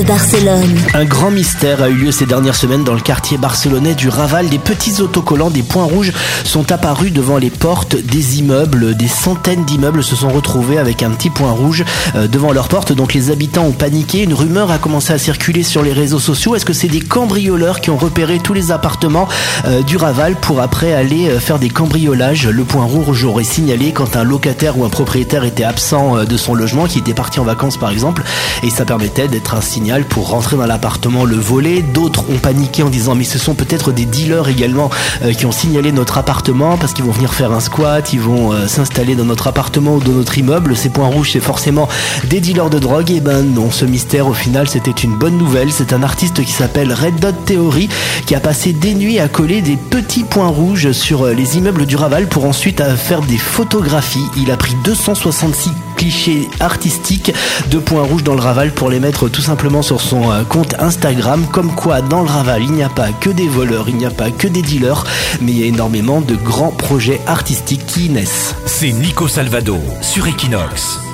[0.00, 0.78] Barcelone.
[0.94, 4.48] Un grand mystère a eu lieu ces dernières semaines dans le quartier barcelonais du Raval.
[4.48, 6.12] Des petits autocollants, des points rouges
[6.44, 8.96] sont apparus devant les portes des immeubles.
[8.96, 11.84] Des centaines d'immeubles se sont retrouvés avec un petit point rouge
[12.14, 12.92] euh, devant leurs portes.
[12.92, 14.22] Donc les habitants ont paniqué.
[14.22, 16.56] Une rumeur a commencé à circuler sur les réseaux sociaux.
[16.56, 19.28] Est-ce que c'est des cambrioleurs qui ont repéré tous les appartements
[19.66, 22.48] euh, du Raval pour après aller euh, faire des cambriolages?
[22.48, 26.54] Le point rouge aurait signalé quand un locataire ou un propriétaire était absent de son
[26.54, 28.22] logement, qui était parti en vacances par exemple,
[28.62, 29.60] et ça permettait d'être un
[30.08, 31.82] pour rentrer dans l'appartement, le voler.
[31.82, 34.90] D'autres ont paniqué en disant mais ce sont peut-être des dealers également
[35.36, 39.14] qui ont signalé notre appartement parce qu'ils vont venir faire un squat, ils vont s'installer
[39.14, 40.76] dans notre appartement ou dans notre immeuble.
[40.76, 41.88] Ces points rouges, c'est forcément
[42.24, 43.10] des dealers de drogue.
[43.10, 45.72] Et ben non, ce mystère au final, c'était une bonne nouvelle.
[45.72, 47.88] C'est un artiste qui s'appelle Red Dot Theory
[48.26, 51.96] qui a passé des nuits à coller des petits points rouges sur les immeubles du
[51.96, 54.26] Raval pour ensuite faire des photographies.
[54.36, 55.70] Il a pris 266
[56.02, 57.32] clichés artistiques
[57.70, 61.46] de points rouges dans le Raval pour les mettre tout simplement sur son compte Instagram.
[61.52, 64.10] Comme quoi, dans le Raval, il n'y a pas que des voleurs, il n'y a
[64.10, 65.04] pas que des dealers,
[65.40, 68.56] mais il y a énormément de grands projets artistiques qui naissent.
[68.66, 71.11] C'est Nico Salvado sur Equinox.